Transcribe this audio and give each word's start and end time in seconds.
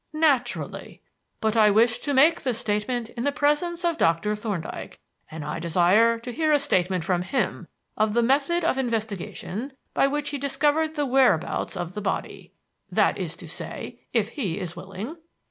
"Naturally. 0.13 0.99
But 1.41 1.55
I 1.55 1.69
wish 1.69 1.99
to 1.99 2.13
make 2.15 2.41
the 2.41 2.55
statement 2.55 3.11
in 3.11 3.23
the 3.23 3.31
presence 3.31 3.85
of 3.85 3.99
Doctor 3.99 4.35
Thorndyke, 4.35 4.97
and 5.29 5.45
I 5.45 5.59
desire 5.59 6.17
to 6.21 6.31
hear 6.33 6.51
a 6.51 6.57
statement 6.57 7.03
from 7.03 7.21
him 7.21 7.67
of 7.95 8.15
the 8.15 8.23
method 8.23 8.65
of 8.65 8.79
investigation 8.79 9.73
by 9.93 10.07
which 10.07 10.31
he 10.31 10.39
discovered 10.39 10.95
the 10.95 11.05
whereabouts 11.05 11.77
of 11.77 11.93
the 11.93 12.01
body. 12.01 12.51
That 12.91 13.19
is 13.19 13.37
to 13.37 13.47
say, 13.47 13.99
if 14.11 14.29
he 14.29 14.57
is 14.59 14.75
willing." 14.75 15.17